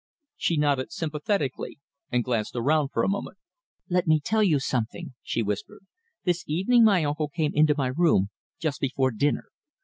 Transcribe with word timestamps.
She 0.35 0.57
nodded 0.57 0.91
sympathetically 0.91 1.77
and 2.11 2.23
glanced 2.23 2.55
around 2.55 2.89
for 2.89 3.03
a 3.03 3.07
moment. 3.07 3.37
"Let 3.87 4.07
me 4.07 4.19
tell 4.19 4.41
you 4.41 4.59
something," 4.59 5.13
she 5.21 5.43
whispered. 5.43 5.85
"This 6.23 6.43
evening 6.47 6.83
my 6.83 7.03
uncle 7.03 7.27
came 7.29 7.51
into 7.53 7.75
my 7.77 7.91
room 7.95 8.31
just 8.57 8.81
before 8.81 9.11
dinner. 9.11 9.49